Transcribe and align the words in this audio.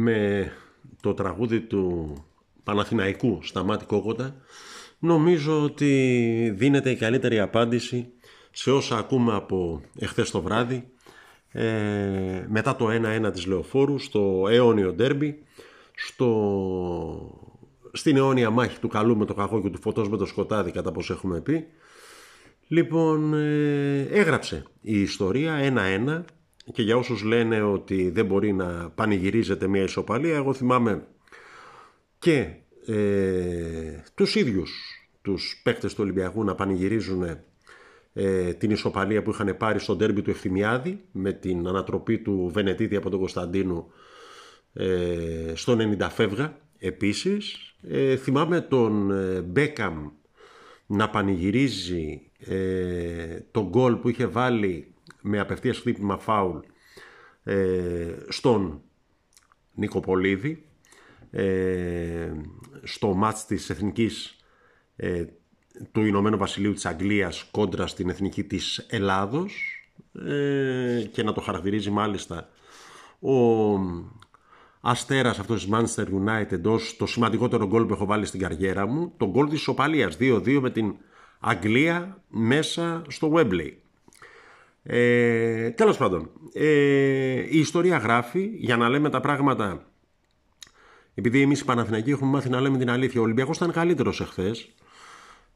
με 0.00 0.52
το 1.02 1.14
τραγούδι 1.14 1.60
του 1.60 2.14
Παναθηναϊκού 2.62 3.38
Σταμάτη 3.42 3.84
Κόκοτα 3.84 4.34
νομίζω 4.98 5.62
ότι 5.62 6.52
δίνεται 6.56 6.90
η 6.90 6.96
καλύτερη 6.96 7.40
απάντηση 7.40 8.12
σε 8.50 8.70
όσα 8.70 8.98
ακούμε 8.98 9.34
από 9.34 9.82
εχθές 9.98 10.30
το 10.30 10.42
βράδυ 10.42 10.88
ε, 11.52 12.46
μετά 12.48 12.76
το 12.76 12.88
1-1 13.26 13.32
της 13.32 13.46
Λεωφόρου 13.46 13.98
στο 13.98 14.46
αιώνιο 14.50 14.92
ντέρμπι 14.92 15.42
στο... 15.94 16.28
στην 17.92 18.16
αιώνια 18.16 18.50
μάχη 18.50 18.78
του 18.78 18.88
καλού 18.88 19.16
με 19.16 19.24
το 19.24 19.34
κακό 19.34 19.60
και 19.60 19.70
του 19.70 19.80
φωτός 19.80 20.08
με 20.08 20.16
το 20.16 20.26
σκοτάδι 20.26 20.70
κατά 20.70 20.92
πως 20.92 21.10
έχουμε 21.10 21.40
πει. 21.40 21.66
Λοιπόν 22.68 23.34
ε, 23.34 24.00
έγραψε 24.10 24.62
η 24.80 25.00
ιστορία 25.00 25.74
1-1 26.06 26.24
και 26.72 26.82
για 26.82 26.96
όσους 26.96 27.22
λένε 27.22 27.62
ότι 27.62 28.10
δεν 28.10 28.26
μπορεί 28.26 28.52
να 28.52 28.90
πανηγυρίζεται 28.90 29.66
μια 29.66 29.82
ισοπαλία 29.82 30.34
εγώ 30.34 30.52
θυμάμαι 30.54 31.06
και 32.18 32.54
ε, 32.86 34.02
τους 34.14 34.34
ίδιους 34.34 34.70
τους 35.22 35.60
παίκτες 35.64 35.94
του 35.94 36.00
Ολυμπιακού 36.02 36.44
να 36.44 36.54
πανηγυρίζουν 36.54 37.22
ε, 38.12 38.52
την 38.52 38.70
ισοπαλία 38.70 39.22
που 39.22 39.30
είχαν 39.30 39.56
πάρει 39.56 39.78
στο 39.78 39.96
ντέρμπι 39.96 40.22
του 40.22 40.30
Ευθυμιάδη 40.30 41.00
με 41.12 41.32
την 41.32 41.66
ανατροπή 41.66 42.18
του 42.18 42.50
Βενετίδη 42.52 42.96
από 42.96 43.10
τον 43.10 43.18
Κωνσταντίνου 43.18 43.92
ε, 44.72 45.52
στο 45.54 45.76
90 45.98 46.06
φεύγα 46.10 46.58
επίσης. 46.78 47.74
Ε, 47.82 48.16
θυμάμαι 48.16 48.60
τον 48.60 49.10
ε, 49.10 49.40
Μπέκαμ 49.40 50.08
να 50.86 51.10
πανηγυρίζει 51.10 52.22
ε, 52.38 53.40
τον 53.50 53.68
γκολ 53.68 53.94
που 53.94 54.08
είχε 54.08 54.26
βάλει 54.26 54.94
με 55.22 55.38
απευθείας 55.38 55.78
χτύπημα 55.78 56.18
φάουλ 56.18 56.58
ε, 57.44 58.16
στον 58.28 58.82
Νίκο 59.74 60.00
Πολίδη 60.00 60.64
ε, 61.30 62.32
στο 62.82 63.14
μάτς 63.14 63.46
της 63.46 63.70
Εθνικής 63.70 64.36
ε, 64.96 65.24
του 65.92 66.04
Ηνωμένου 66.04 66.36
Βασιλείου 66.36 66.72
της 66.72 66.86
Αγγλίας 66.86 67.48
κόντρα 67.50 67.86
στην 67.86 68.08
Εθνική 68.08 68.44
της 68.44 68.86
Ελλάδος 68.88 69.80
ε, 70.26 71.04
και 71.12 71.22
να 71.22 71.32
το 71.32 71.40
χαρακτηρίζει 71.40 71.90
μάλιστα 71.90 72.48
ο 73.20 73.34
αστέρας 74.80 75.38
αυτός 75.38 75.66
της 75.66 75.74
Manchester 75.74 76.06
United 76.06 76.62
ως 76.64 76.96
το 76.96 77.06
σημαντικότερο 77.06 77.66
γκολ 77.66 77.84
που 77.84 77.92
έχω 77.92 78.04
βάλει 78.04 78.26
στην 78.26 78.40
καριέρα 78.40 78.86
μου 78.86 79.12
το 79.16 79.28
γκολ 79.30 79.48
της 79.48 79.60
Σοπαλίας 79.60 80.16
2-2 80.20 80.58
με 80.60 80.70
την 80.70 80.94
Αγγλία 81.40 82.22
μέσα 82.28 83.02
στο 83.08 83.32
Wembley 83.34 83.72
ε, 84.82 85.70
τέλος 85.70 85.96
πάντων 85.96 86.30
ε, 86.52 86.66
η 87.50 87.58
ιστορία 87.58 87.96
γράφει 87.96 88.50
για 88.54 88.76
να 88.76 88.88
λέμε 88.88 89.10
τα 89.10 89.20
πράγματα 89.20 89.90
επειδή 91.14 91.40
εμείς 91.40 91.60
οι 91.60 91.64
Παναθηναϊκοί 91.64 92.10
έχουμε 92.10 92.30
μάθει 92.30 92.48
να 92.48 92.60
λέμε 92.60 92.78
την 92.78 92.90
αλήθεια, 92.90 93.20
ο 93.20 93.24
Ολυμπιακός 93.24 93.56
ήταν 93.56 93.72
καλύτερος 93.72 94.20
εχθές. 94.20 94.74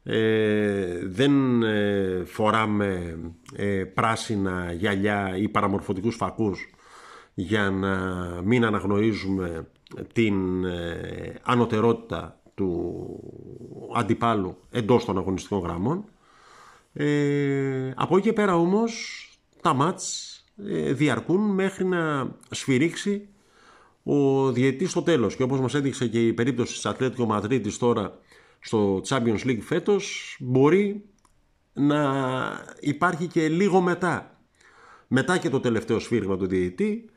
Ε, 0.03 0.99
δεν 1.03 1.63
ε, 1.63 2.23
φοράμε 2.25 3.19
ε, 3.55 3.83
πράσινα 3.83 4.71
γυαλιά 4.71 5.37
ή 5.37 5.47
παραμορφωτικούς 5.47 6.15
φακούς 6.15 6.69
για 7.33 7.69
να 7.69 7.97
μην 8.43 8.65
αναγνωρίζουμε 8.65 9.67
την 10.13 10.65
ε, 10.65 11.33
ανωτερότητα 11.43 12.39
του 12.55 12.99
αντιπάλου 13.95 14.57
εντός 14.71 15.05
των 15.05 15.17
αγωνιστικών 15.17 15.59
γραμμών. 15.59 16.03
Από 17.95 18.17
εκεί 18.17 18.27
και 18.27 18.33
πέρα 18.33 18.55
όμως 18.55 19.23
τα 19.61 19.73
μάτς 19.73 20.31
διαρκούν 20.91 21.53
μέχρι 21.53 21.85
να 21.85 22.31
σφυρίξει 22.49 23.27
ο 24.03 24.51
διαιτητής 24.51 24.91
στο 24.91 25.01
τέλος. 25.01 25.35
Και 25.35 25.43
όπως 25.43 25.59
μας 25.59 25.73
έδειξε 25.73 26.07
και 26.07 26.27
η 26.27 26.33
περίπτωση 26.33 26.73
της 26.73 26.85
Ατλέτικο 26.85 27.25
Μαδρίτης 27.25 27.77
τώρα 27.77 28.19
στο 28.59 29.01
Champions 29.07 29.45
League 29.45 29.61
φέτος 29.61 30.37
μπορεί 30.39 31.05
να 31.73 32.21
υπάρχει 32.79 33.27
και 33.27 33.47
λίγο 33.47 33.81
μετά. 33.81 34.39
Μετά 35.07 35.37
και 35.37 35.49
το 35.49 35.59
τελευταίο 35.59 35.99
σφύριγμα 35.99 36.37
του 36.37 36.47
διαιτητή 36.47 37.09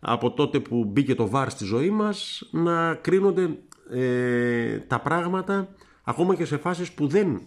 από 0.00 0.32
τότε 0.32 0.60
που 0.60 0.84
μπήκε 0.84 1.14
το 1.14 1.28
βάρ 1.28 1.50
στη 1.50 1.64
ζωή 1.64 1.90
μας 1.90 2.48
να 2.50 2.94
κρίνονται 2.94 3.58
ε, 3.90 4.78
τα 4.78 5.00
πράγματα 5.00 5.68
ακόμα 6.04 6.34
και 6.34 6.44
σε 6.44 6.56
φάσεις 6.56 6.92
που 6.92 7.06
δεν 7.06 7.40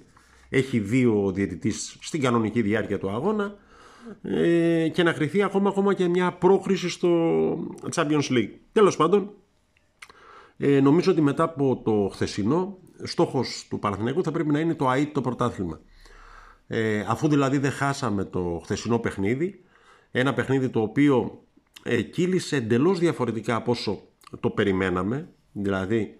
έχει 0.49 0.79
δει 0.79 1.05
ο 1.05 1.31
διαιτητής 1.31 1.97
στην 2.01 2.21
κανονική 2.21 2.61
διάρκεια 2.61 2.99
του 2.99 3.09
αγώνα 3.09 3.55
ε, 4.21 4.87
και 4.93 5.03
να 5.03 5.13
κρυθεί 5.13 5.43
ακόμα, 5.43 5.69
ακόμα 5.69 5.93
και 5.93 6.07
μια 6.07 6.31
πρόκριση 6.31 6.89
στο 6.89 7.09
Champions 7.95 8.29
League. 8.29 8.51
Τέλος 8.71 8.95
πάντων, 8.95 9.31
ε, 10.57 10.79
νομίζω 10.79 11.11
ότι 11.11 11.21
μετά 11.21 11.43
από 11.43 11.81
το 11.83 12.09
χθεσινό, 12.13 12.77
στόχος 13.03 13.65
του 13.69 13.79
Παναθηναϊκού 13.79 14.23
θα 14.23 14.31
πρέπει 14.31 14.51
να 14.51 14.59
είναι 14.59 14.75
το 14.75 14.89
ΑΕΤ 14.89 15.13
το 15.13 15.21
πρωτάθλημα. 15.21 15.79
Ε, 16.67 17.05
αφού 17.07 17.27
δηλαδή 17.27 17.57
δεν 17.57 17.71
χάσαμε 17.71 18.23
το 18.23 18.61
χθεσινό 18.63 18.99
παιχνίδι, 18.99 19.63
ένα 20.11 20.33
παιχνίδι 20.33 20.69
το 20.69 20.81
οποίο 20.81 21.43
ε, 21.83 22.01
κύλησε 22.01 22.55
εντελώς 22.55 22.99
διαφορετικά 22.99 23.55
από 23.55 23.71
όσο 23.71 24.01
το 24.39 24.49
περιμέναμε, 24.49 25.29
δηλαδή 25.51 26.19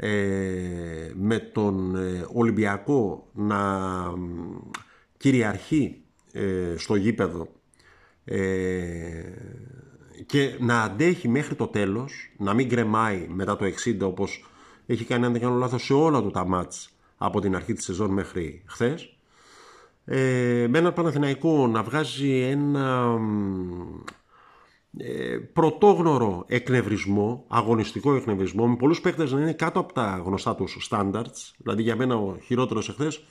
ε, 0.00 1.10
με 1.14 1.38
τον 1.38 1.96
ε, 1.96 2.26
Ολυμπιακό 2.32 3.28
να 3.32 3.82
κυριαρχεί 5.16 6.02
ε, 6.32 6.74
στο 6.76 6.94
γήπεδο 6.94 7.48
ε, 8.24 8.38
και 10.26 10.56
να 10.60 10.82
αντέχει 10.82 11.28
μέχρι 11.28 11.54
το 11.54 11.66
τέλος, 11.66 12.32
να 12.36 12.54
μην 12.54 12.68
κρεμάει 12.68 13.26
μετά 13.28 13.56
το 13.56 13.64
60 13.64 13.98
όπως 14.00 14.44
έχει 14.86 15.04
κάνει 15.04 15.24
αν 15.24 15.32
δεν 15.32 15.40
κάνω 15.40 15.56
λάθος 15.56 15.84
σε 15.84 15.92
όλα 15.92 16.22
του 16.22 16.30
τα 16.30 16.44
μάτς 16.46 16.90
από 17.16 17.40
την 17.40 17.54
αρχή 17.54 17.72
της 17.72 17.84
σεζόν 17.84 18.10
μέχρι 18.10 18.62
χθες. 18.66 19.16
Ε, 20.04 20.66
με 20.68 20.78
ένα 20.78 20.92
Παναθηναϊκό 20.92 21.66
να 21.66 21.82
βγάζει 21.82 22.40
ένα 22.40 23.16
ε, 23.16 24.12
πρωτόγνωρο 25.52 26.44
εκνευρισμό, 26.46 27.44
αγωνιστικό 27.48 28.14
εκνευρισμό, 28.14 28.66
με 28.66 28.76
πολλούς 28.76 29.00
παίκτες 29.00 29.32
να 29.32 29.40
είναι 29.40 29.52
κάτω 29.52 29.80
από 29.80 29.92
τα 29.92 30.22
γνωστά 30.24 30.54
τους 30.54 30.88
standards, 30.90 31.52
δηλαδή 31.56 31.82
για 31.82 31.96
μένα 31.96 32.16
ο 32.16 32.36
χειρότερος 32.44 32.88
εχθές 32.88 33.24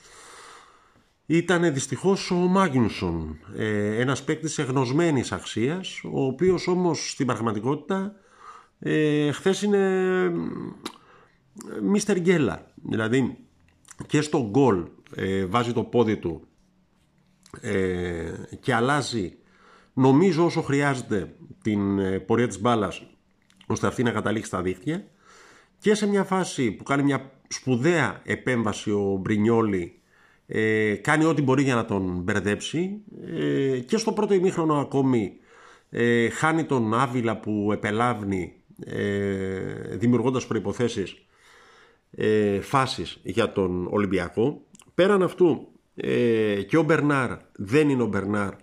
ήταν 1.26 1.72
δυστυχώς 1.72 2.30
ο 2.30 2.34
Μάγνουσον, 2.34 3.38
ε, 3.56 4.00
ένας 4.00 4.24
παίκτης 4.24 4.58
εγνωσμένης 4.58 5.32
αξίας, 5.32 6.00
ο 6.04 6.24
οποίος 6.24 6.66
όμως 6.66 7.10
στην 7.10 7.26
πραγματικότητα 7.26 8.12
ε, 8.78 9.32
χθες 9.32 9.62
είναι 9.62 10.32
Μίστερ 11.82 12.18
Γκέλα. 12.18 12.72
Δηλαδή 12.74 13.38
και 14.06 14.20
στο 14.20 14.48
γκολ 14.50 14.86
ε, 15.14 15.44
βάζει 15.44 15.72
το 15.72 15.82
πόδι 15.82 16.16
του 16.16 16.46
ε, 17.60 18.32
και 18.60 18.74
αλλάζει 18.74 19.37
νομίζω 19.98 20.44
όσο 20.44 20.62
χρειάζεται 20.62 21.34
την 21.62 21.98
ε, 21.98 22.18
πορεία 22.18 22.46
της 22.46 22.60
μπάλας 22.60 23.02
ώστε 23.66 23.86
αυτή 23.86 24.02
να 24.02 24.10
καταλήξει 24.10 24.48
στα 24.48 24.62
δίχτυα 24.62 25.04
και 25.78 25.94
σε 25.94 26.06
μια 26.06 26.24
φάση 26.24 26.70
που 26.70 26.82
κάνει 26.82 27.02
μια 27.02 27.30
σπουδαία 27.48 28.20
επέμβαση 28.24 28.90
ο 28.90 29.18
Μπρινιόλη 29.20 30.00
ε, 30.46 30.94
κάνει 30.94 31.24
ό,τι 31.24 31.42
μπορεί 31.42 31.62
για 31.62 31.74
να 31.74 31.84
τον 31.84 32.20
μπερδέψει 32.20 33.00
ε, 33.38 33.78
και 33.78 33.96
στο 33.96 34.12
πρώτο 34.12 34.34
ημίχρονο 34.34 34.74
ακόμη 34.74 35.32
ε, 35.90 36.28
χάνει 36.28 36.64
τον 36.64 36.94
Άβυλα 36.94 37.36
που 37.36 37.70
επελάβνει 37.72 38.52
ε, 38.84 39.96
δημιουργώντας 39.96 40.46
προϋποθέσεις 40.46 41.26
ε, 42.10 42.60
φάσεις 42.60 43.20
για 43.22 43.52
τον 43.52 43.86
Ολυμπιακό. 43.90 44.62
Πέραν 44.94 45.22
αυτού 45.22 45.68
ε, 45.94 46.62
και 46.62 46.76
ο 46.76 46.82
Μπερνάρ 46.82 47.30
δεν 47.52 47.88
είναι 47.88 48.02
ο 48.02 48.06
Μπερνάρ 48.06 48.54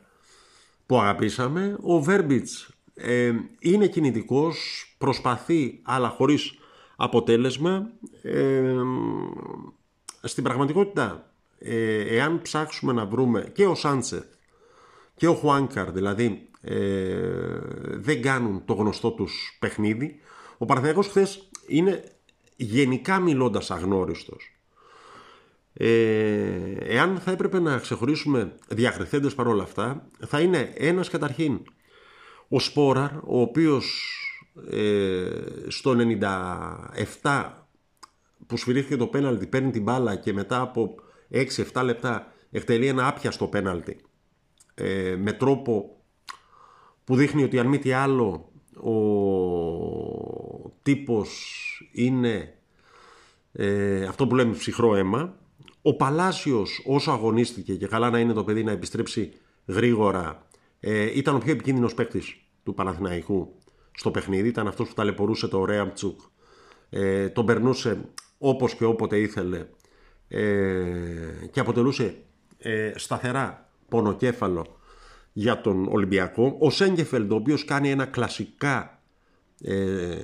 που 0.85 0.99
αγαπήσαμε 0.99 1.77
ο 1.81 2.01
Βέρμπιτς 2.01 2.69
ε, 2.93 3.33
είναι 3.59 3.87
κινητικός 3.87 4.85
προσπαθεί 4.97 5.79
αλλά 5.83 6.09
χωρίς 6.09 6.53
αποτέλεσμα. 6.95 7.89
Στην 10.21 10.43
πραγματικότητα 10.43 11.31
ε, 11.59 12.15
εάν 12.15 12.41
ψάξουμε 12.41 12.93
να 12.93 13.05
βρούμε 13.05 13.51
και 13.53 13.65
ο 13.65 13.75
Σάντσεθ 13.75 14.25
και 15.15 15.27
ο 15.27 15.33
Χουάνκαρ 15.33 15.91
δηλαδή 15.91 16.49
ε, 16.61 17.19
δεν 17.81 18.21
κάνουν 18.21 18.65
το 18.65 18.73
γνωστό 18.73 19.11
τους 19.11 19.57
παιχνίδι 19.59 20.19
ο 20.57 20.65
Παναθηναϊκός 20.65 21.07
χθες 21.07 21.49
είναι 21.67 22.03
γενικά 22.55 23.19
μιλώντας 23.19 23.71
αγνώριστος 23.71 24.54
ε, 25.77 26.75
εάν 26.79 27.19
θα 27.19 27.31
έπρεπε 27.31 27.59
να 27.59 27.77
ξεχωρίσουμε 27.77 28.55
διακριθέντες 28.67 29.35
παρόλα 29.35 29.63
αυτά 29.63 30.07
θα 30.27 30.39
είναι 30.39 30.73
ένας 30.75 31.09
καταρχήν 31.09 31.59
ο 32.47 32.59
Σπόραρ 32.59 33.11
ο 33.15 33.41
οποίος 33.41 34.17
ε, 34.71 35.29
στο 35.67 35.95
97 37.21 37.51
που 38.47 38.57
σφυρίχθηκε 38.57 38.95
το 38.95 39.07
πέναλτι 39.07 39.47
παίρνει 39.47 39.71
την 39.71 39.83
μπάλα 39.83 40.15
και 40.15 40.33
μετά 40.33 40.61
από 40.61 40.95
6-7 41.73 41.83
λεπτά 41.83 42.33
εκτελεί 42.51 42.87
ένα 42.87 43.07
άπιαστο 43.07 43.47
πέναλτι 43.47 43.97
ε, 44.75 45.15
με 45.19 45.31
τρόπο 45.31 45.99
που 47.03 47.15
δείχνει 47.15 47.43
ότι 47.43 47.59
αν 47.59 47.67
μη 47.67 47.79
τι 47.79 47.91
άλλο 47.91 48.51
ο 48.75 48.93
τύπος 50.81 51.51
είναι 51.91 52.53
ε, 53.51 54.05
αυτό 54.05 54.27
που 54.27 54.35
λέμε 54.35 54.53
ψυχρό 54.53 54.95
αίμα. 54.95 55.35
Ο 55.87 55.95
Παλάσιος 55.95 56.83
όσο 56.85 57.11
αγωνίστηκε 57.11 57.75
και 57.75 57.87
καλά 57.87 58.09
να 58.09 58.19
είναι 58.19 58.33
το 58.33 58.43
παιδί 58.43 58.63
να 58.63 58.71
επιστρέψει 58.71 59.31
γρήγορα 59.65 60.47
ε, 60.79 61.17
ήταν 61.17 61.35
ο 61.35 61.37
πιο 61.37 61.51
επικίνδυνος 61.51 61.93
παίκτης 61.93 62.35
του 62.63 62.73
Παναθηναϊκού 62.73 63.59
στο 63.91 64.11
παιχνίδι. 64.11 64.47
Ήταν 64.47 64.67
αυτός 64.67 64.87
που 64.87 64.93
ταλαιπωρούσε 64.93 65.47
το 65.47 65.65
Ρέαμτσουκ. 65.65 66.19
Ε, 66.89 67.29
τον 67.29 67.45
περνούσε 67.45 68.09
όπως 68.37 68.75
και 68.75 68.85
όποτε 68.85 69.19
ήθελε 69.19 69.65
ε, 70.27 70.43
και 71.51 71.59
αποτελούσε 71.59 72.15
ε, 72.57 72.91
σταθερά 72.95 73.69
πονοκέφαλο 73.89 74.79
για 75.33 75.61
τον 75.61 75.87
Ολυμπιακό. 75.87 76.57
Ο 76.59 76.69
Σέγκεφελντ, 76.69 77.31
ο 77.31 77.35
οποίος 77.35 77.65
κάνει 77.65 77.89
ένα 77.89 78.05
κλασικά 78.05 79.03
ε, 79.61 80.15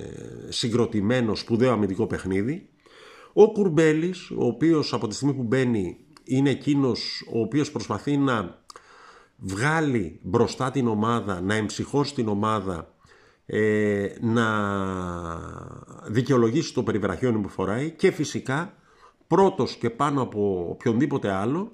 συγκροτημένο 0.48 1.34
σπουδαίο 1.34 1.72
αμυντικό 1.72 2.06
παιχνίδι. 2.06 2.71
Ο 3.32 3.52
Κουρμπέλης, 3.52 4.30
ο 4.30 4.46
οποίος 4.46 4.92
από 4.92 5.08
τη 5.08 5.14
στιγμή 5.14 5.34
που 5.34 5.42
μπαίνει 5.42 5.96
είναι 6.24 6.50
εκείνος 6.50 7.28
ο 7.32 7.40
οποίος 7.40 7.70
προσπαθεί 7.70 8.16
να 8.16 8.64
βγάλει 9.36 10.20
μπροστά 10.22 10.70
την 10.70 10.86
ομάδα, 10.86 11.40
να 11.40 11.54
εμψυχώσει 11.54 12.14
την 12.14 12.28
ομάδα, 12.28 12.94
ε, 13.46 14.08
να 14.20 14.46
δικαιολογήσει 16.06 16.74
το 16.74 16.82
περιβραχιόνι 16.82 17.38
που 17.38 17.48
φοράει 17.48 17.90
και 17.90 18.10
φυσικά 18.10 18.74
πρώτος 19.26 19.76
και 19.76 19.90
πάνω 19.90 20.22
από 20.22 20.66
οποιονδήποτε 20.70 21.30
άλλο 21.30 21.72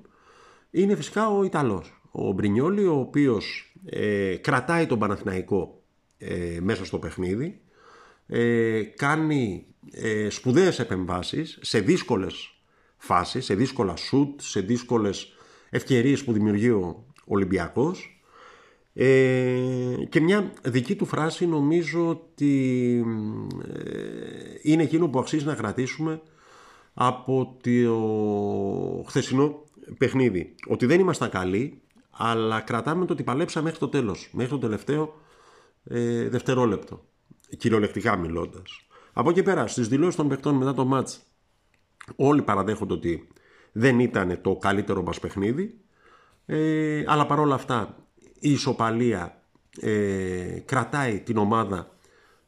είναι 0.70 0.96
φυσικά 0.96 1.28
ο 1.28 1.44
Ιταλός. 1.44 2.00
Ο 2.10 2.32
Μπρινιόλη 2.32 2.86
ο 2.86 2.98
οποίος 2.98 3.74
ε, 3.84 4.36
κρατάει 4.36 4.86
τον 4.86 4.98
Παναθηναϊκό 4.98 5.82
ε, 6.18 6.58
μέσα 6.60 6.84
στο 6.84 6.98
παιχνίδι, 6.98 7.60
ε, 8.28 8.82
κάνει 8.82 9.66
ε, 9.90 10.30
σπουδαίες 10.30 10.78
επεμβάσεις 10.78 11.58
σε 11.60 11.80
δύσκολες 11.80 12.52
φάσεις, 12.96 13.44
σε 13.44 13.54
δύσκολα 13.54 13.96
σουτ, 13.96 14.40
σε 14.40 14.60
δύσκολες 14.60 15.32
ευκαιρίες 15.70 16.24
που 16.24 16.32
δημιουργεί 16.32 16.68
ο 16.68 17.04
Ολυμπιακός 17.24 18.18
ε, 19.00 20.04
και 20.08 20.20
μια 20.20 20.52
δική 20.62 20.96
του 20.96 21.06
φράση 21.06 21.46
νομίζω 21.46 22.08
ότι 22.08 23.04
ε, 23.74 23.90
είναι 24.62 24.82
εκείνο 24.82 25.08
που 25.08 25.18
αξίζει 25.18 25.44
να 25.44 25.54
κρατήσουμε 25.54 26.20
από 26.94 27.56
το 27.62 29.04
χθεσινό 29.06 29.64
παιχνίδι. 29.98 30.54
Ότι 30.68 30.86
δεν 30.86 31.00
ήμασταν 31.00 31.30
καλοί, 31.30 31.80
αλλά 32.10 32.60
κρατάμε 32.60 33.04
το 33.04 33.12
ότι 33.12 33.22
παλέψαμε 33.22 33.64
μέχρι 33.64 33.78
το 33.78 33.88
τέλος, 33.88 34.28
μέχρι 34.32 34.50
το 34.50 34.58
τελευταίο 34.58 35.14
ε, 35.84 36.28
δευτερόλεπτο, 36.28 37.04
κυριολεκτικά 37.56 38.16
μιλώντας. 38.16 38.86
Από 39.12 39.30
εκεί 39.30 39.42
πέρα, 39.42 39.66
στις 39.66 39.88
δηλώσεις 39.88 40.16
των 40.16 40.28
παιχτών 40.28 40.54
μετά 40.54 40.74
το 40.74 40.84
μάτς, 40.84 41.20
όλοι 42.16 42.42
παραδέχονται 42.42 42.92
ότι 42.94 43.28
δεν 43.72 43.98
ήταν 43.98 44.40
το 44.42 44.56
καλύτερο 44.56 45.02
μας 45.02 45.20
παιχνίδι, 45.20 45.80
ε, 46.46 47.04
αλλά 47.06 47.26
παρόλα 47.26 47.54
αυτά 47.54 47.96
η 48.38 48.50
ισοπαλία 48.50 49.42
ε, 49.80 50.62
κρατάει 50.64 51.20
την 51.20 51.36
ομάδα 51.36 51.96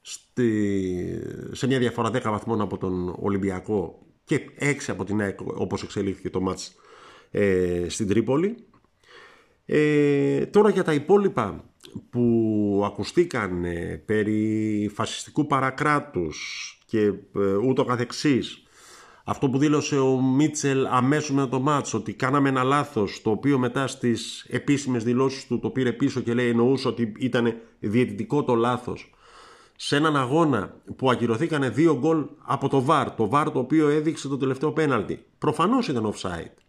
στη, 0.00 1.22
σε 1.52 1.66
μια 1.66 1.78
διαφορά 1.78 2.08
10 2.08 2.22
βαθμών 2.22 2.60
από 2.60 2.78
τον 2.78 3.16
Ολυμπιακό 3.20 4.06
και 4.24 4.40
6 4.60 4.74
από 4.86 5.04
την 5.04 5.20
ΑΕΚ 5.20 5.40
όπως 5.40 5.82
εξελίχθηκε 5.82 6.30
το 6.30 6.40
μάτς 6.40 6.74
ε, 7.30 7.86
στην 7.88 8.08
Τρίπολη. 8.08 8.54
Ε, 9.66 10.46
τώρα 10.46 10.70
για 10.70 10.84
τα 10.84 10.92
υπόλοιπα 10.92 11.69
που 12.10 12.82
ακουστήκαν 12.84 13.64
ε, 13.64 14.02
περί 14.06 14.90
φασιστικού 14.94 15.46
παρακράτους 15.46 16.78
και 16.86 17.00
ε, 17.36 17.54
ούτω 17.66 17.84
καθεξής. 17.84 18.62
Αυτό 19.24 19.50
που 19.50 19.58
δήλωσε 19.58 19.98
ο 19.98 20.20
Μίτσελ 20.20 20.86
αμέσως 20.86 21.30
με 21.30 21.46
το 21.46 21.60
μάτς 21.60 21.94
ότι 21.94 22.12
κάναμε 22.12 22.48
ένα 22.48 22.62
λάθος 22.62 23.22
το 23.22 23.30
οποίο 23.30 23.58
μετά 23.58 23.86
στις 23.86 24.46
επίσημες 24.48 25.04
δηλώσεις 25.04 25.46
του 25.46 25.58
το 25.58 25.70
πήρε 25.70 25.92
πίσω 25.92 26.20
και 26.20 26.34
λέει 26.34 26.48
εννοούσε 26.48 26.88
ότι 26.88 27.12
ήταν 27.18 27.54
διαιτητικό 27.80 28.44
το 28.44 28.54
λάθος. 28.54 29.10
Σε 29.76 29.96
έναν 29.96 30.16
αγώνα 30.16 30.74
που 30.96 31.10
ακυρωθήκανε 31.10 31.68
δύο 31.68 31.98
γκολ 31.98 32.26
από 32.44 32.68
το 32.68 32.82
ΒΑΡ 32.82 33.10
το 33.10 33.28
ΒΑΡ 33.28 33.50
το 33.50 33.58
οποίο 33.58 33.88
έδειξε 33.88 34.28
το 34.28 34.36
τελευταίο 34.36 34.72
πέναλτι. 34.72 35.24
Προφανώς 35.38 35.88
ήταν 35.88 36.12
offside 36.14 36.60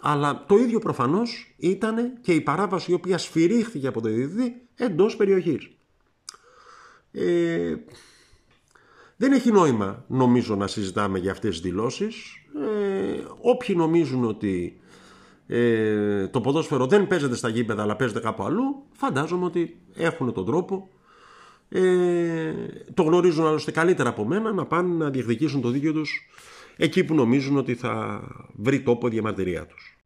αλλά 0.00 0.44
το 0.48 0.56
ίδιο 0.56 0.78
προφανώς 0.78 1.54
ήταν 1.56 2.20
και 2.20 2.32
η 2.32 2.40
παράβαση 2.40 2.90
η 2.90 2.94
οποία 2.94 3.18
σφυρίχθηκε 3.18 3.86
από 3.86 4.00
το 4.00 4.08
διαιτητή 4.08 4.68
εντός 4.74 5.16
περιοχής 5.16 5.68
ε, 7.14 7.74
δεν 9.16 9.32
έχει 9.32 9.50
νόημα 9.50 10.04
νομίζω 10.08 10.56
να 10.56 10.66
συζητάμε 10.66 11.18
για 11.18 11.30
αυτές 11.30 11.50
τις 11.50 11.70
δηλώσεις. 11.70 12.34
Ε, 12.60 13.22
όποιοι 13.40 13.74
νομίζουν 13.78 14.24
ότι 14.24 14.80
ε, 15.46 16.28
το 16.28 16.40
ποδόσφαιρο 16.40 16.86
δεν 16.86 17.06
παίζεται 17.06 17.36
στα 17.36 17.48
γήπεδα 17.48 17.82
αλλά 17.82 17.96
παίζεται 17.96 18.20
κάπου 18.20 18.42
αλλού, 18.42 18.82
φαντάζομαι 18.92 19.44
ότι 19.44 19.80
έχουν 19.94 20.32
τον 20.32 20.46
τρόπο, 20.46 20.88
ε, 21.68 22.52
το 22.94 23.02
γνωρίζουν 23.02 23.46
άλλωστε 23.46 23.70
καλύτερα 23.70 24.08
από 24.08 24.24
μένα, 24.24 24.52
να 24.52 24.66
πάνε 24.66 24.94
να 24.94 25.10
διεκδικήσουν 25.10 25.60
το 25.60 25.68
δίκαιο 25.68 25.92
τους 25.92 26.28
εκεί 26.76 27.04
που 27.04 27.14
νομίζουν 27.14 27.56
ότι 27.56 27.74
θα 27.74 28.22
βρει 28.54 28.80
τόπο 28.80 29.06
η 29.06 29.10
διαμαρτυρία 29.10 29.66
τους. 29.66 29.98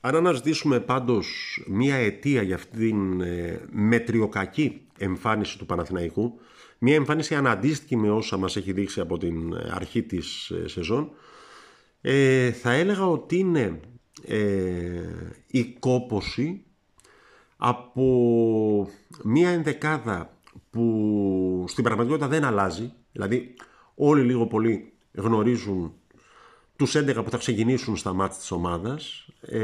Αν 0.00 0.14
αναζητήσουμε 0.16 0.80
πάντως 0.80 1.26
μία 1.66 1.94
αιτία 1.94 2.42
για 2.42 2.54
αυτήν 2.54 2.78
την 2.78 3.20
ε, 3.20 3.60
μετριοκακή 3.70 4.86
εμφάνιση 4.98 5.58
του 5.58 5.66
Παναθηναϊκού, 5.66 6.40
μια 6.78 6.94
εμφάνιση 6.94 7.34
αναντίστοιχη 7.34 7.96
με 7.96 8.10
όσα 8.10 8.36
μας 8.36 8.56
έχει 8.56 8.72
δείξει 8.72 9.00
από 9.00 9.18
την 9.18 9.54
αρχή 9.70 10.02
της 10.02 10.50
ε, 10.50 10.68
σεζόν. 10.68 11.10
Ε, 12.00 12.52
θα 12.52 12.72
έλεγα 12.72 13.06
ότι 13.06 13.38
είναι 13.38 13.80
ε, 14.26 14.38
η 15.46 15.64
κόποση 15.64 16.64
από 17.56 18.88
μια 19.24 19.50
ενδεκάδα 19.50 20.36
που 20.70 21.64
στην 21.68 21.84
πραγματικότητα 21.84 22.28
δεν 22.28 22.44
αλλάζει. 22.44 22.92
Δηλαδή 23.12 23.54
όλοι 23.94 24.22
λίγο 24.22 24.46
πολύ 24.46 24.92
γνωρίζουν 25.12 25.94
τους 26.82 26.96
11 26.96 27.24
που 27.24 27.30
θα 27.30 27.36
ξεκινήσουν 27.36 27.96
στα 27.96 28.12
μάτια 28.12 28.38
της 28.38 28.50
ομάδας 28.50 29.26
ε, 29.40 29.58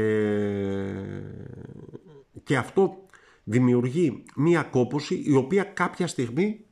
και 2.43 2.57
αυτό 2.57 3.05
δημιουργεί 3.43 4.23
μια 4.35 4.63
κόποση 4.63 5.23
η 5.25 5.35
οποία 5.35 5.63
κάποια 5.63 6.07
στιγμή 6.07 6.65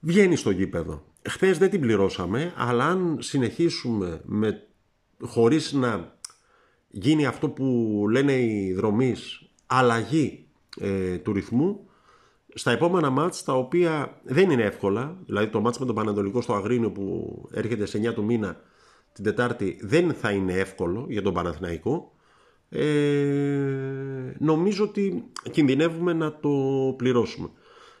βγαίνει 0.00 0.36
στο 0.36 0.50
γήπεδο. 0.50 1.04
Χθες 1.28 1.58
δεν 1.58 1.70
την 1.70 1.80
πληρώσαμε, 1.80 2.52
αλλά 2.56 2.84
αν 2.84 3.16
συνεχίσουμε 3.20 4.20
με, 4.24 4.66
χωρίς 5.20 5.72
να 5.72 6.16
γίνει 6.88 7.26
αυτό 7.26 7.48
που 7.48 8.04
λένε 8.10 8.32
οι 8.32 8.72
δρομείς, 8.72 9.50
αλλαγή 9.66 10.46
ε, 10.80 11.18
του 11.18 11.32
ρυθμού, 11.32 11.88
στα 12.54 12.70
επόμενα 12.70 13.10
μάτς 13.10 13.44
τα 13.44 13.52
οποία 13.52 14.20
δεν 14.22 14.50
είναι 14.50 14.62
εύκολα, 14.62 15.16
δηλαδή 15.26 15.46
το 15.48 15.60
μάτς 15.60 15.78
με 15.78 15.86
τον 15.86 15.94
Πανατολικό 15.94 16.40
στο 16.40 16.54
Αγρίνιο 16.54 16.90
που 16.90 17.48
έρχεται 17.52 17.86
σε 17.86 17.98
9 17.98 18.14
του 18.14 18.24
μήνα 18.24 18.60
την 19.12 19.24
Τετάρτη 19.24 19.78
δεν 19.82 20.14
θα 20.14 20.30
είναι 20.30 20.52
εύκολο 20.52 21.06
για 21.08 21.22
τον 21.22 21.34
Παναθηναϊκό, 21.34 22.12
ε, 22.68 24.34
νομίζω 24.38 24.84
ότι 24.84 25.24
κινδυνεύουμε 25.50 26.12
να 26.12 26.38
το 26.38 26.50
πληρώσουμε. 26.96 27.48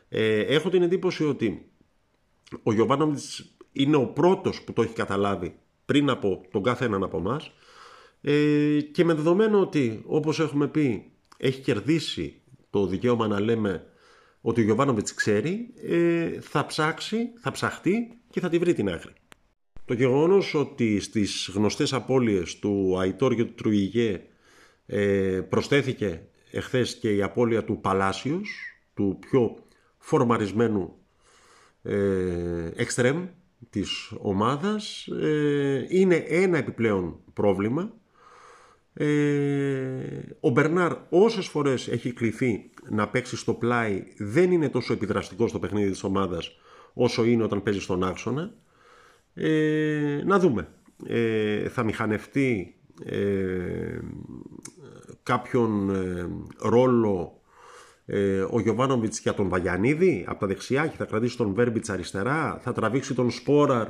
Ε, 0.08 0.40
έχω 0.40 0.70
την 0.70 0.82
εντύπωση 0.82 1.24
ότι 1.24 1.70
ο 2.62 2.72
Γιωβάνοβιτς 2.72 3.54
είναι 3.72 3.96
ο 3.96 4.06
πρώτος 4.06 4.62
που 4.62 4.72
το 4.72 4.82
έχει 4.82 4.94
καταλάβει 4.94 5.54
πριν 5.84 6.10
από 6.10 6.42
τον 6.50 6.62
κάθε 6.62 6.84
έναν 6.84 7.02
από 7.02 7.16
εμάς. 7.16 7.52
Ε, 8.20 8.80
και 8.80 9.04
με 9.04 9.14
δεδομένο 9.14 9.60
ότι 9.60 10.02
όπως 10.06 10.40
έχουμε 10.40 10.68
πει 10.68 11.12
έχει 11.36 11.60
κερδίσει 11.60 12.40
το 12.70 12.86
δικαίωμα 12.86 13.26
να 13.26 13.40
λέμε 13.40 13.86
ότι 14.40 14.60
ο 14.60 14.64
Γιωβάνοβιτς 14.64 15.14
ξέρει 15.14 15.74
ε, 15.82 16.40
θα 16.40 16.66
ψάξει, 16.66 17.16
θα 17.40 17.50
ψαχτεί 17.50 18.18
και 18.30 18.40
θα 18.40 18.48
τη 18.48 18.58
βρει 18.58 18.74
την 18.74 18.88
άκρη. 18.88 19.12
Το 19.90 19.96
γεγονός 19.96 20.54
ότι 20.54 21.00
στις 21.00 21.50
γνωστές 21.54 21.92
απώλειες 21.92 22.58
του 22.58 22.98
Αϊτόρ 22.98 23.34
και 23.34 23.44
του 23.44 23.54
Τρουιγέ 23.54 24.22
ε, 24.86 25.40
προσθέθηκε 25.48 26.22
εχθές 26.50 26.96
και 26.96 27.14
η 27.14 27.22
απώλεια 27.22 27.64
του 27.64 27.80
Παλάσιος, 27.80 28.50
του 28.94 29.18
πιο 29.20 29.56
φορμαρισμένου 29.98 30.96
εξτρέμ 32.74 33.26
της 33.70 34.12
ομάδας 34.18 35.06
ε, 35.06 35.86
είναι 35.88 36.24
ένα 36.28 36.58
επιπλέον 36.58 37.20
πρόβλημα. 37.32 37.92
Ε, 38.92 39.06
ο 40.40 40.50
Μπερνάρ 40.50 40.96
όσες 41.08 41.46
φορές 41.46 41.88
έχει 41.88 42.12
κληθεί 42.12 42.70
να 42.90 43.08
παίξει 43.08 43.36
στο 43.36 43.54
πλάι 43.54 44.04
δεν 44.18 44.52
είναι 44.52 44.68
τόσο 44.68 44.92
επιδραστικό 44.92 45.48
στο 45.48 45.58
παιχνίδι 45.58 45.90
της 45.90 46.02
ομάδας 46.02 46.56
όσο 46.94 47.24
είναι 47.24 47.42
όταν 47.42 47.62
παίζει 47.62 47.80
στον 47.80 48.04
άξονα 48.04 48.54
ε, 49.34 50.22
να 50.24 50.38
δούμε 50.38 50.68
θα 51.68 51.82
μηχανευτεί 51.82 52.74
κάποιον 55.22 55.90
ρόλο 56.58 57.40
ε, 58.12 58.40
ο 58.50 58.60
Γιωβάνοβιτς 58.60 59.20
για 59.20 59.34
τον 59.34 59.48
Βαγιανίδη 59.48 60.24
από 60.28 60.40
τα 60.40 60.46
δεξιά 60.46 60.86
και 60.86 60.96
θα 60.96 61.04
κρατήσει 61.04 61.36
τον 61.36 61.54
Βέρμπιτς 61.54 61.88
αριστερά. 61.88 62.60
Θα 62.62 62.72
τραβήξει 62.72 63.14
τον 63.14 63.30
Σπόραρ 63.30 63.88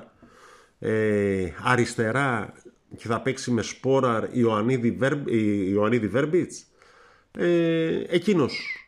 ε, 0.78 1.48
αριστερά 1.62 2.52
και 2.96 3.08
θα 3.08 3.20
παίξει 3.20 3.50
με 3.50 3.62
Σπόραρ 3.62 4.36
Ιωαννίδη, 4.36 4.90
Βέρ, 4.90 5.12
Ιωαννίδη 5.70 6.08
Βέρμπιτς. 6.08 6.66
Ε, 7.32 8.02
εκείνος 8.08 8.84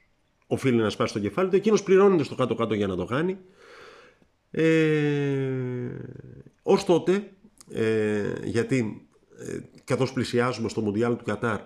οφείλει 0.47 0.83
να 0.83 0.91
σπάσει 0.91 1.13
το 1.13 1.19
κεφάλι 1.19 1.49
του. 1.49 1.57
Εκείνος 1.57 1.83
πληρώνεται 1.83 2.25
στο 2.25 2.35
κάτω-κάτω 2.35 2.75
για 2.75 2.87
να 2.87 2.97
το 2.97 3.05
κάνει. 3.05 3.39
Ε, 4.51 4.63
ως 6.63 6.85
τότε, 6.85 7.33
ε, 7.73 8.33
γιατί 8.45 9.07
ε, 9.39 9.59
καθώς 9.85 10.13
πλησιάζουμε 10.13 10.69
στο 10.69 10.81
Μουντιάλ 10.81 11.17
του 11.17 11.25
Κατάρ, 11.25 11.61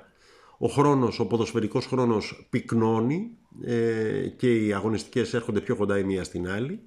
ο 0.59 0.69
χρόνος, 0.69 1.21
ο 1.21 1.26
ποδοσφαιρικός 1.26 1.87
χρόνος 1.87 2.47
πυκνώνει 2.50 3.31
ε, 3.65 4.29
και 4.37 4.65
οι 4.65 4.73
αγωνιστικές 4.73 5.35
έρχονται 5.35 5.61
πιο 5.61 5.76
κοντά 5.76 5.99
η 5.99 6.05
μία 6.05 6.25
στην 6.25 6.49
άλλη. 6.49 6.81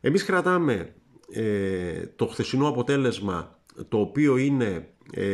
Εμείς 0.00 0.24
κρατάμε 0.24 0.94
ε, 1.32 2.06
το 2.16 2.26
χθεσινό 2.26 2.68
αποτέλεσμα 2.68 3.58
το 3.88 4.00
οποίο 4.00 4.36
είναι 4.36 4.88
ε, 5.12 5.24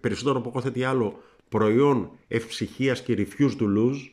περισσότερο 0.00 0.38
από 0.38 0.50
κάθε 0.50 0.84
άλλο 0.84 1.22
προϊόν 1.48 2.10
ευψυχίας 2.28 3.02
και 3.02 3.14
refuse 3.18 3.60
to 3.60 3.64
lose 3.76 4.10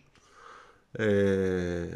ε, 0.92 1.88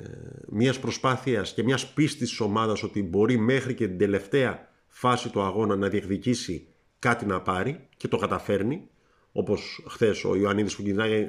μιας 0.49 0.79
προσπάθειας 0.79 1.53
και 1.53 1.63
μιας 1.63 1.93
πίστης 1.93 2.29
της 2.29 2.39
ομάδας 2.39 2.83
ότι 2.83 3.03
μπορεί 3.03 3.37
μέχρι 3.37 3.73
και 3.73 3.87
την 3.87 3.97
τελευταία 3.97 4.67
φάση 4.95 5.29
του 5.29 5.41
αγώνα 5.41 5.75
να 5.75 5.87
διεκδικήσει 5.87 6.67
κάτι 6.99 7.25
να 7.25 7.41
πάρει 7.41 7.87
και 7.97 8.07
το 8.07 8.17
καταφέρνει 8.17 8.87
όπως 9.31 9.85
χθες 9.87 10.23
ο 10.23 10.35
Ιωαννίδης 10.35 10.75
που 10.75 10.83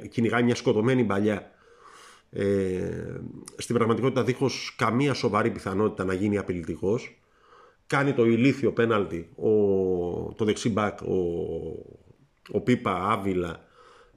κυνηγάει 0.09 0.43
μια 0.43 0.55
σκοτωμένη 0.55 1.03
παλιά 1.03 1.51
ε, 2.31 3.19
στην 3.57 3.75
πραγματικότητα 3.75 4.23
δίχως 4.23 4.75
καμία 4.77 5.13
σοβαρή 5.13 5.51
πιθανότητα 5.51 6.03
να 6.03 6.13
γίνει 6.13 6.37
απειλητικός. 6.37 7.19
Κάνει 7.87 8.13
το 8.13 8.25
ηλίθιο 8.25 8.71
πέναλτι 8.71 9.29
ο, 9.35 9.49
το 10.33 10.45
δεξί 10.45 10.69
μπακ 10.69 11.01
ο, 11.01 11.15
ο 12.51 12.61
Πίπα 12.61 13.11
Άβυλα 13.11 13.65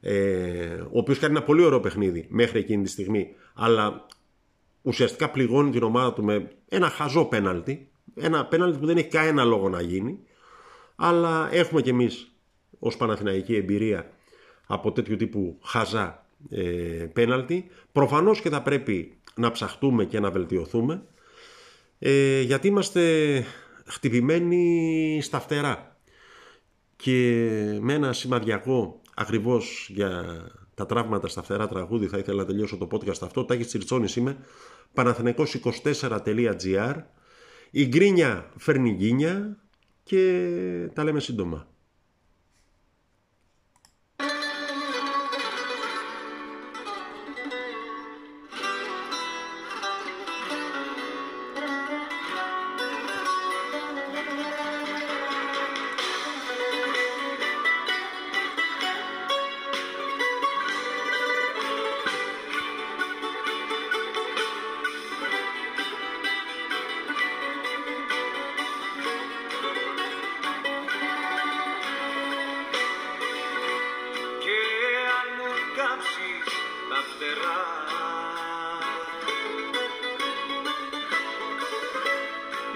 ε, 0.01 0.75
ο 0.75 0.99
οποίος 0.99 1.19
κάνει 1.19 1.37
ένα 1.37 1.45
πολύ 1.45 1.63
ωραίο 1.63 1.81
παιχνίδι 1.81 2.27
μέχρι 2.29 2.59
εκείνη 2.59 2.83
τη 2.83 2.91
στιγμή 2.91 3.35
αλλά 3.55 4.07
ουσιαστικά 4.83 5.31
πληγώνει 5.31 5.71
την 5.71 5.83
ομάδα 5.83 6.13
του 6.13 6.25
με 6.25 6.51
ένα 6.69 6.89
χαζό 6.89 7.25
πέναλτι 7.25 7.89
ένα 8.21 8.47
πέναλτι 8.47 8.79
που 8.79 8.87
δεν 8.87 8.97
έχει 8.97 9.09
κανένα 9.09 9.45
λόγο 9.45 9.69
να 9.69 9.81
γίνει. 9.81 10.19
Αλλά 10.97 11.49
έχουμε 11.53 11.83
κι 11.83 11.89
εμείς 11.89 12.33
ως 12.79 12.97
Παναθηναϊκή 12.97 13.57
εμπειρία 13.57 14.11
από 14.67 14.93
τέτοιου 14.93 15.17
τύπου 15.17 15.59
χαζά 15.63 16.27
ε, 16.51 16.63
πέναλτι. 17.13 17.71
Προφανώς 17.93 18.41
και 18.41 18.49
θα 18.49 18.63
πρέπει 18.63 19.19
να 19.35 19.51
ψαχτούμε 19.51 20.05
και 20.05 20.21
να 20.21 20.31
βελτιωθούμε. 20.31 21.03
Ε, 21.99 22.41
γιατί 22.41 22.69
είμαστε 22.69 23.45
χτυπημένοι 23.87 25.19
στα 25.23 25.41
φτερά. 25.41 25.97
Και 26.97 27.49
με 27.81 27.93
ένα 27.93 28.13
σημαδιακό 28.13 29.01
ακριβώς 29.15 29.89
για 29.93 30.43
τα 30.75 30.87
τραύματα 30.87 31.29
στα 31.29 31.43
φτερά 31.43 31.69
τραγούδι 31.69 32.07
θα 32.07 32.19
ήθελα 32.19 32.37
να 32.37 32.47
τελειώσω 32.47 32.77
το 32.77 32.89
podcast 32.93 33.23
αυτό. 33.23 33.45
Τάκης 33.45 33.67
Τσιρτσόνης 33.67 34.17
είμαι. 34.17 34.37
Παναθηναϊκός24.gr 34.95 36.95
η 37.71 37.87
γκρίνια 37.87 38.53
φέρνει 38.57 38.93
γκίνια 38.93 39.57
και 40.03 40.91
τα 40.95 41.05
λέμε 41.05 41.21
σύντομα 41.21 41.67